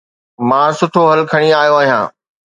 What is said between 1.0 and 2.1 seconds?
حل کڻي آيو آهيان